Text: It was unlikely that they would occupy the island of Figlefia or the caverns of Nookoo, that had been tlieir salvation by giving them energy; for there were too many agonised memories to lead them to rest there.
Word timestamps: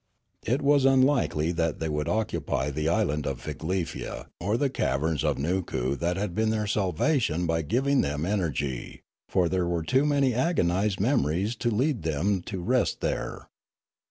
It 0.47 0.63
was 0.63 0.83
unlikely 0.83 1.51
that 1.51 1.77
they 1.77 1.87
would 1.87 2.09
occupy 2.09 2.71
the 2.71 2.89
island 2.89 3.27
of 3.27 3.39
Figlefia 3.39 4.29
or 4.39 4.57
the 4.57 4.67
caverns 4.67 5.23
of 5.23 5.37
Nookoo, 5.37 5.95
that 5.95 6.17
had 6.17 6.33
been 6.33 6.49
tlieir 6.49 6.67
salvation 6.67 7.45
by 7.45 7.61
giving 7.61 8.01
them 8.01 8.25
energy; 8.25 9.03
for 9.29 9.47
there 9.47 9.67
were 9.67 9.83
too 9.83 10.03
many 10.07 10.33
agonised 10.33 10.99
memories 10.99 11.55
to 11.57 11.69
lead 11.69 12.01
them 12.01 12.41
to 12.47 12.63
rest 12.63 13.01
there. 13.01 13.45